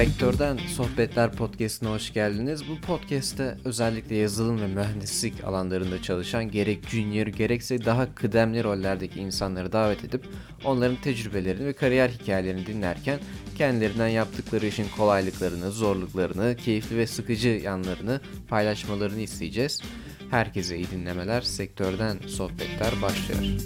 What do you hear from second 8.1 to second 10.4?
kıdemli rollerdeki insanları davet edip